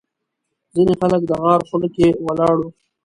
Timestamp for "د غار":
1.25-1.61